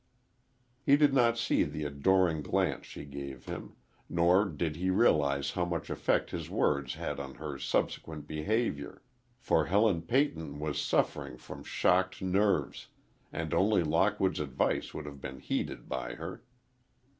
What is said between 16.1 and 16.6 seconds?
her.